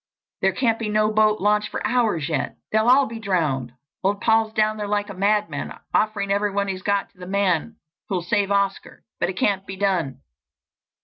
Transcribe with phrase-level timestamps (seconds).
[0.41, 3.73] There can't be no boat launched for hours yet—they'll all be drowned.
[4.03, 7.75] Old Paul's down there like a madman—offering everything he's got to the man
[8.09, 10.21] who'll save Oscar, but it can't be done."